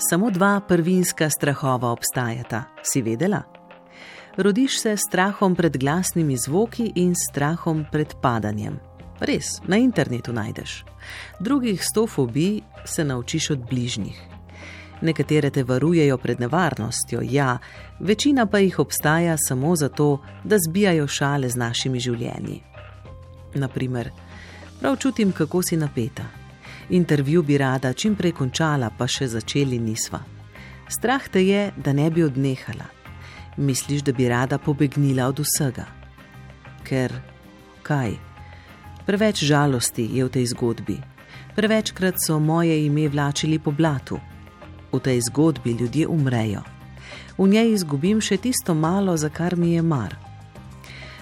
[0.00, 3.42] Samo dva prvinska strahova obstajata, si vedela?
[4.36, 8.78] Rodiš se s strahom pred glasnimi zvoki in strahom pred padanjem.
[9.20, 10.84] Res, na internetu najdeš.
[11.40, 14.22] Drugih sto fobij se naučiš od bližnjih.
[15.02, 17.58] Nekatere te varujejo pred nevarnostjo, ja,
[18.00, 22.62] večina pa jih obstaja samo zato, da zbijajo šale z našimi življenji.
[23.54, 24.10] Naprimer,
[24.80, 26.37] prav čutim, kako si napeta.
[26.90, 30.22] Intervju bi rada čim prej končala, pa še začeli nisva.
[30.88, 32.86] Strah te je, da ne bi odnehala.
[33.56, 35.84] Misliš, da bi rada pobegnila od vsega.
[36.88, 37.12] Ker
[37.82, 38.16] kaj?
[39.06, 40.96] Preveč žalosti je v tej zgodbi.
[41.56, 44.20] Prevečkrat so moje ime vlačili po blatu.
[44.92, 46.64] V tej zgodbi ljudje umrejo.
[47.38, 50.16] V njej izgubim še tisto malo, za kar mi je mar.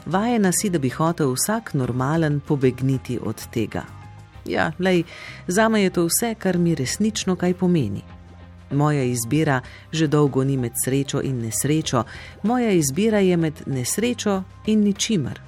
[0.07, 3.96] Vajena si, da bi hotel vsak normalen pobegniti od tega.
[4.47, 5.03] Ja, lej,
[5.47, 8.03] za me je to vse, kar mi resnično kaj pomeni.
[8.71, 9.61] Moja izbira
[9.93, 12.05] že dolgo ni med srečo in nesrečo,
[12.43, 15.41] moja izbira je med nesrečo in ničimer.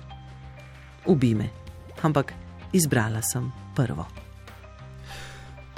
[1.07, 1.49] Ubi me
[2.03, 2.35] ampak
[2.73, 4.28] izbrala sem prvo.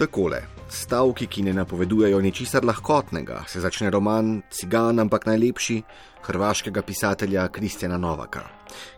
[0.01, 0.39] Takole,
[0.73, 5.77] stavki, ki ne napovedujejo ničesar lahkotnega, se začne roman Cigan, ampak najlepši
[6.25, 8.47] hrvaškega pisatelja Kristjana Novaka.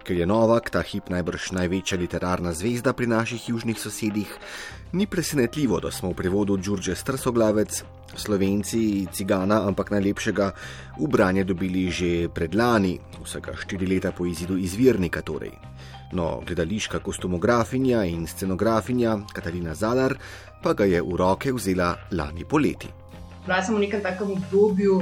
[0.07, 4.31] Ker je Novak ta hip najbrž največja literarna zvezda pri naših južnih sosedih,
[4.93, 7.83] ni presenetljivo, da smo v prevodu Đurđe Strsoglavec,
[8.15, 10.53] slovenci Cigana, ampak najlepšega
[11.03, 15.72] v branje dobili že predlani, vsega štiri leta po izidu izvirnika torej.
[16.13, 20.15] No, gledališka kostumografinja in scenografinja Katarina Zalar
[20.63, 22.89] pa ga je v roke vzela lani poleti.
[23.47, 25.01] Bila sem v nekem takem obdobju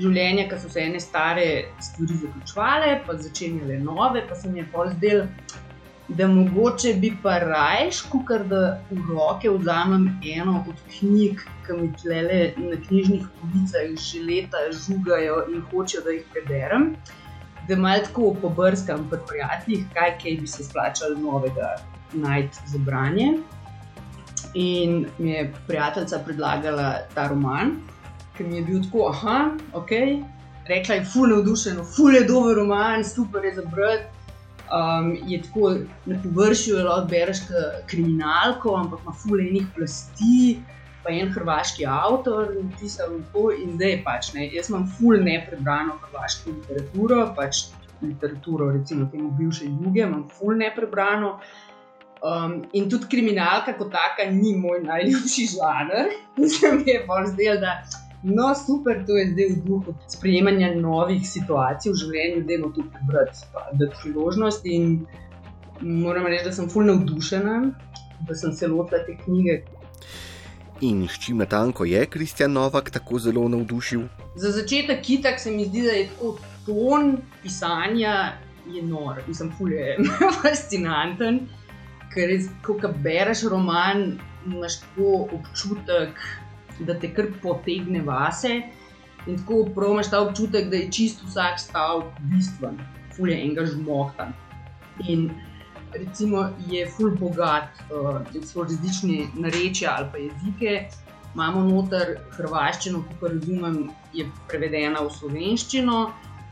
[0.00, 1.46] življenja, ko so se ene stare
[1.82, 5.26] stvari zaključovale, pa začenjale nove, pa se mi je pol zdel,
[6.08, 11.92] da mogoče bi pa rajš, kukar da v roke vzamem eno od knjig, ki mi
[12.00, 16.94] tlele na knjižnih policah že leta žugajo in hočejo, da jih preberem
[17.68, 21.76] da malo tako pobrskam pri prijateljih, kaj, kaj bi se splačalo novega
[22.12, 23.32] najti za branje.
[24.54, 27.76] In mi je prijateljica predlagala ta roman,
[28.36, 29.90] ki mi je bil tako, ah, ok.
[30.66, 34.04] Rekla je, fulno navdušeno, fulno je dober roman, super je za brati.
[34.70, 35.74] Um, je tako
[36.06, 37.38] na površju, lahko bereš
[37.86, 40.60] kriminalko, ampak ima fulno enih plasti
[41.02, 44.48] pa en hrvaški avtor napisal to in zdaj pač ne.
[44.54, 47.64] Jaz imam ful neprebrano hrvaško literaturo, pač
[48.02, 51.38] literaturo, recimo temu bivše juge, imam ful neprebrano.
[52.20, 56.12] Um, in tudi kriminalka kot taka ni moj najljubši žanr.
[56.42, 57.78] Mislim, da je bolj zdel, da
[58.22, 62.84] no, super, to je zdaj v duhu sprejemanja novih situacij v življenju, da imamo tu
[62.92, 64.66] prebrati, da je priložnost.
[64.68, 65.06] In
[65.80, 67.56] moram reči, da sem fulno navdušena,
[68.28, 69.62] da sem se lotila te knjige,
[70.80, 74.00] In s čim natanko je Kristjan Novak tako zelo navdušil?
[74.34, 78.32] Za začetek, kitak se mi zdi, da je tako ton pisanja
[78.82, 79.96] nor, mislim, fulje,
[80.42, 81.40] fascinanten.
[82.14, 86.16] Ker res, ko bereš roman, imaš tako občutek,
[86.80, 88.62] da te kar potegne vase.
[89.26, 92.80] In tako promaš ta občutek, da je čisto vsak stavek bistven,
[93.16, 94.30] fulje enega žmohta.
[95.08, 95.28] In
[95.92, 100.88] recimo, je full bogat, uh, so različne narečja ali pa jezike.
[101.34, 103.76] Imamo noter hrvaščino, ki razumem,
[104.14, 105.98] je prevedena v slovenščino,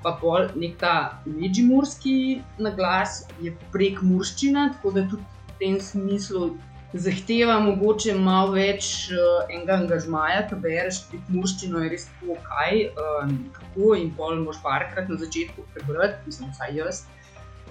[0.04, 0.94] pa pol nek ta
[1.26, 2.14] međimurski
[2.62, 6.52] naglas je prek murščina, tako da tudi v tem smislu
[6.94, 12.84] zahteva mogoče malo več uh, enega angažmaja, ki bereš prek murščino, je res tako, kaj,
[12.94, 17.02] uh, kako in pol moš parkrat na začetku prebrati, mislim, vsaj jaz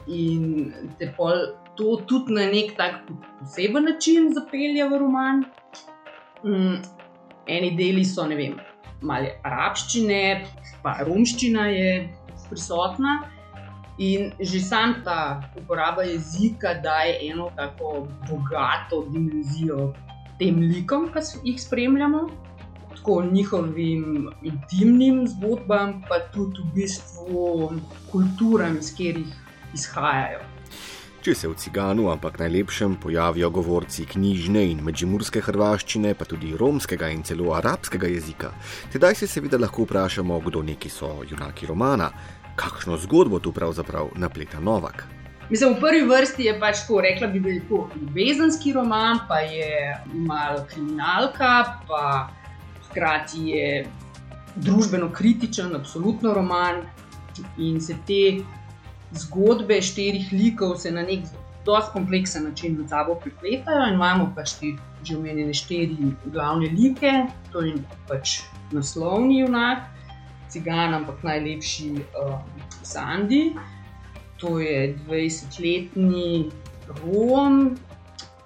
[0.08, 1.36] in te pol
[1.78, 3.06] to tudi na nek tak
[3.40, 5.44] poseben način zapelje v roman.
[6.44, 6.80] Um,
[7.48, 8.58] eni deli so, ne vem,
[9.02, 10.22] malo arabščine,
[10.84, 11.92] pa romščina je
[12.50, 13.20] prisotna.
[13.98, 19.94] In že sam ta uporaba jezika daje eno tako bogato dimenzijo
[20.38, 22.28] tem likom, ki jih spremljamo,
[22.94, 27.72] tako njihovim intimnim zgodbam, pa tudi v bistvu
[28.12, 29.47] kulturam, iz katerih
[29.78, 30.46] izhajajo.
[31.28, 37.10] Če se v ciganu, ampak najlepšem, pojavijo govorci knjižne in medžimurske hrvaščine, pa tudi romskega
[37.12, 38.54] in celo arabskega jezika,
[38.94, 42.08] tedaj se seveda lahko vprašamo, kdo neki so junaki romana,
[42.56, 45.04] kakšno zgodbo tu pravzaprav napleta Novak.
[45.50, 49.40] Mislim, v prvi vrsti je pač tako, rekla bi, da je to ljubezenski roman, pa
[49.40, 51.52] je malo kriminalka,
[51.88, 52.30] pa
[52.90, 53.70] hkrati je
[54.56, 56.82] družbeno kritičen, absolutno roman
[57.58, 58.22] in se te
[59.12, 61.26] zgodbe štirih likov se na nek
[61.66, 67.12] dosti kompleksen način med sabo pripletajo in imamo pač te že omenjene štiri glavne like,
[67.52, 67.76] to je
[68.08, 69.86] pač naslovni junak,
[70.50, 72.40] cigan, ampak najlepši uh,
[72.84, 73.54] Sandy.
[74.38, 76.52] To je 20-letni
[76.88, 77.78] Rom,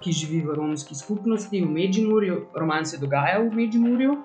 [0.02, 4.16] ki živi v romski skupnosti v Međimurju, roman se dogaja v Međimurju.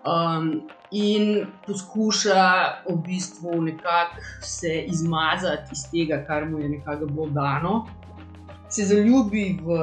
[0.00, 2.44] Um, in poskuša
[2.88, 7.86] v bistvu nekako se izmazati iz tega, kar mu je nekako bilo dano.
[8.68, 9.76] Se zaljubi v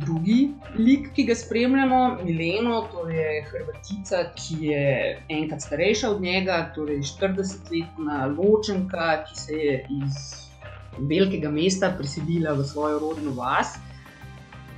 [0.00, 4.84] drugi lik, ki ga spremljamo, Mileno, to je Hrvatica, ki je
[5.28, 10.20] enkrat starejša od njega, torej 40-letna ločenka, ki se je iz
[10.98, 13.76] velikega mesta preselila v svojo rodno vas.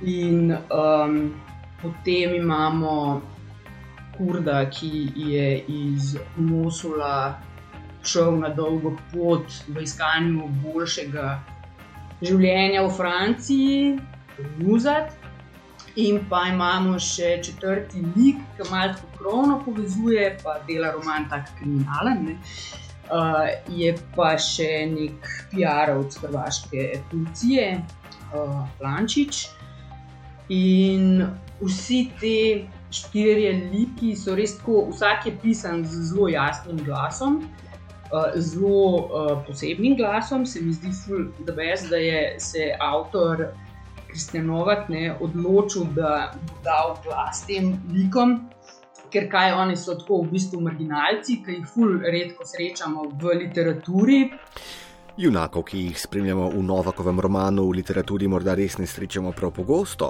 [0.01, 1.33] In um,
[1.81, 3.21] potem imamo
[4.17, 7.41] Kurda, ki je iz Mosula
[8.05, 11.27] šel na dolgo pot v iskanju boljšega
[12.21, 13.77] življenja v Franciji,
[14.59, 15.13] Muzat.
[15.95, 22.25] In pa imamo še četrti lik, ki malo pokrovno povezuje, pa dela roman tako kriminalen.
[22.25, 22.35] Ne?
[23.05, 27.69] Uh, je pa še nek PR-ovc hrvaške policije,
[28.33, 29.45] uh, Plančič.
[30.51, 31.23] In
[31.61, 32.37] vsi ti
[32.95, 37.43] štirje liki so res tako, vsak je pisan z zelo jasnim glasom.
[38.13, 40.91] Uh, zelo uh, posebnim glasom, se mi zdi,
[41.43, 43.47] da, best, da je se avtor
[44.07, 48.37] Kristjan Novak ne, odločil, da bo dal glas tem likom,
[49.11, 54.21] ker kaj oni so tako v bistvu marginalci, ki jih ful redko srečamo v literaturi.
[55.17, 60.09] Junakov, ki jih spremljamo v Novakovem romanu, v literaturi morda res ne srečamo prav pogosto,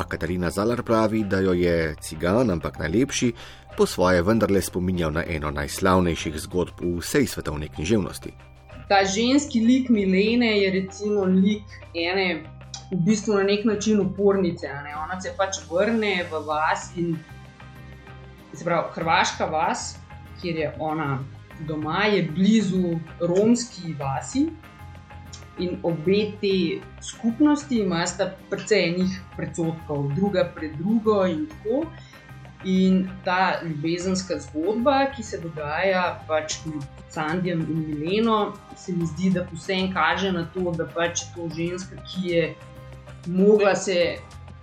[0.00, 3.32] a Katarina Zalar pravi, da jo je cigan, ampak najlepši,
[3.76, 8.32] po svoje vendarle spominjal na eno najslavnejših zgodb v vsej svetovni književnosti.
[8.88, 12.40] Ta ženski lik Milene je recimo lik ene
[12.90, 14.72] v bistvu na nek način upornice.
[14.72, 14.96] Ne?
[14.96, 17.18] Ona se pač vrne v vas in
[18.54, 19.98] se pravi, Hrvaška vas,
[20.40, 21.18] kjer je ona
[21.60, 24.48] doma, je blizu romski vasi.
[25.58, 31.86] In obe te skupnosti imajo precej enih predsotkov, druga pred drugo, in tako.
[32.64, 39.30] In ta ljubezenska zgodba, ki se dogaja pač med Sandijem in Mileno, se mi zdi,
[39.30, 42.54] da vsem kaže na to, da pač to ženska, ki je
[43.26, 44.16] mogla se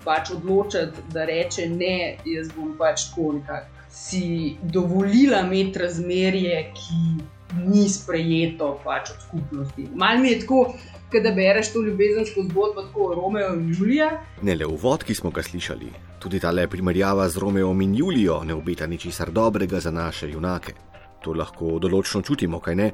[0.04, 7.24] pač odločiti, da reče ne, jaz bom pač tako nekako si dovolila imeti razmerje, ki
[7.70, 9.88] ni sprejeto pač od skupnosti.
[9.96, 10.74] Mal mi je tako.
[11.14, 14.08] Da bereš to ljubezensko zgodbo, tako Romeo in Julija.
[14.42, 18.40] Ne le uvod, ki smo ga slišali, tudi ta le primerjava z Romeom in Julijo
[18.44, 20.74] ne obeta ničesar dobrega za naše junake.
[21.22, 22.92] To lahko določno čutimo, kaj ne,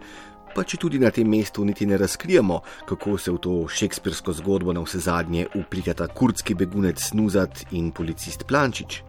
[0.56, 4.74] pa če tudi na tem mestu niti ne razkrijemo, kako se v to šekspirsko zgodbo
[4.74, 9.04] na vse zadnje uplikata kurdski begunec Snuzat in policist Plančič.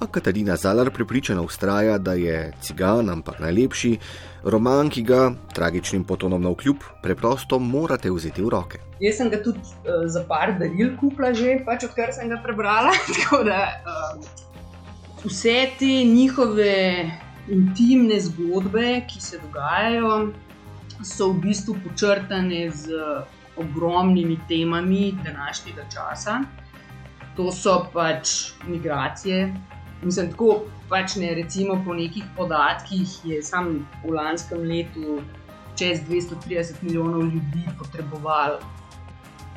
[0.00, 3.96] A Katarina Zalar prepričana ustraja, da je cigan, ampak najlepši
[4.44, 8.80] roman, ki ga tragičnim potonom na vkljub preprosto morate vzeti v roke.
[9.00, 12.94] Jaz sem ga tudi uh, za par daril kupila, že pač odkar sem ga prebrala.
[13.48, 14.42] da, uh,
[15.24, 16.74] vse te njihove
[17.48, 20.32] intimne zgodbe, ki se dogajajo,
[21.02, 22.92] so v bistvu počrtane z
[23.56, 26.40] ogromnimi temami današnjega časa.
[27.36, 29.54] To so pač migracije.
[30.02, 35.20] Mislim, tako pač ne, recimo po nekih podatkih je samo v lanskem letu
[35.78, 38.58] čez 230 milijonov ljudi potrebovalo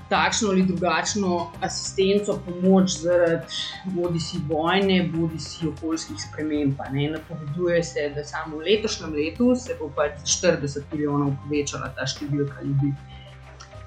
[0.09, 3.45] takšno ali drugačno asistenco, pomoč zaradi
[3.85, 6.79] bodi si vojne, bodi si okoljskih sprememb.
[7.11, 12.61] Napoveduje se, da samo v letošnjem letu se bo pač 40 milijonov povečala ta številka
[12.63, 12.93] ljudi.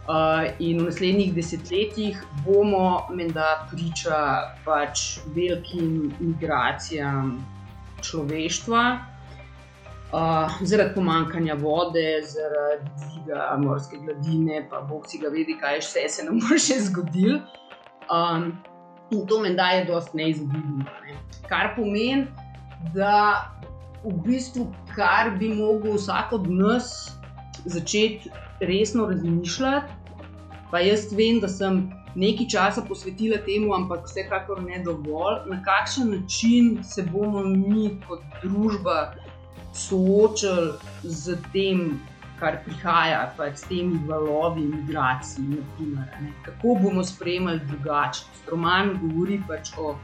[0.08, 4.16] Uh, in v naslednjih desetletjih bomo, menda, priča
[4.64, 7.34] pač velikim migracijam
[8.00, 8.82] človeštva,
[10.12, 16.08] uh, zaradi pomankanja vode, zaradi dviga morske gladine, pa bog si ga vedi, kaj vse
[16.08, 17.40] se nam bo še zgodilo.
[18.08, 18.52] Um,
[19.12, 20.84] in to meni daje dosti neizogibno.
[21.04, 21.18] Ne.
[21.48, 22.26] Kar pomeni,
[22.94, 23.52] da
[24.04, 26.90] v bistvu, kar bi lahko vsak od nas
[27.64, 29.96] začeti resno razmišljati.
[30.70, 31.86] Pa jaz vem, da sem
[32.18, 38.24] nekaj časa posvetila temu, ampak vsekakor ne dovolj, na kakšen način se bomo mi kot
[38.42, 39.14] družba
[39.78, 42.00] soočali z tem,
[42.38, 45.44] kar prihaja, pač s temi valovi imigracij.
[45.54, 48.46] Naprimer, Kako bomo sprejemali drugačnost?
[48.50, 49.96] Roman govori pač o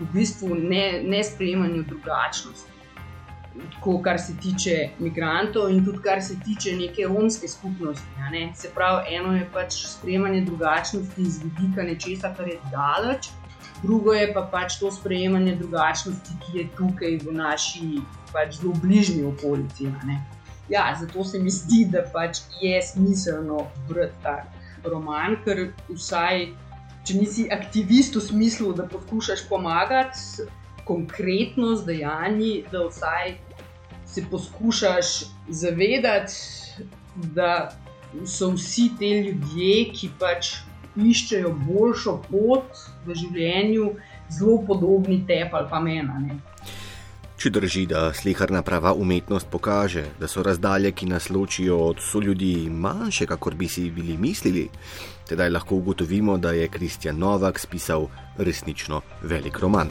[0.00, 2.72] v bistvu ne, ne sprejemanju drugačnosti.
[3.74, 8.08] tako, kar se tiče imigrantov in tudi kar se tiče neke romske skupnosti.
[8.30, 8.52] Ne?
[8.56, 13.28] Se pravi, eno je pač sprejemanje drugačnosti iz vidika nečesa, kar je daleč,
[13.82, 18.00] drugo je pa pač to sprejemanje drugačnosti, ki je tukaj v naši
[18.32, 19.90] pač zelo bližnji okolici.
[20.68, 24.36] Ja, zato se mi zdi, da pač je smiselno brati ta
[24.84, 26.52] roman, ker vsaj.
[27.02, 30.46] Če nisi aktivist v smislu, da poskušaš pomagati,
[30.86, 33.32] konkretno z dejanji, da vsaj
[34.06, 35.10] se poskušaš
[35.48, 36.32] zavedati,
[37.34, 37.74] da
[38.26, 40.52] so vsi ti ljudje, ki pač
[40.96, 43.92] iščejo boljšo pot v življenju,
[44.30, 46.40] zelo podobni tebi ali pa meni.
[47.42, 52.68] Če drži, da slikarna prava umetnost pokaže, da so razdalje, ki nas ločijo od soljudi,
[52.70, 54.68] manjše, kot bi si bili mislili,
[55.28, 58.06] tedaj lahko ugotovimo, da je Kristjan Novak spisal
[58.38, 59.90] resnično velik roman.